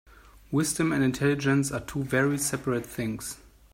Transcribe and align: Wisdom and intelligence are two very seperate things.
Wisdom 0.51 0.91
and 0.91 1.03
intelligence 1.03 1.71
are 1.71 1.81
two 1.81 2.03
very 2.03 2.39
seperate 2.39 2.87
things. 2.87 3.37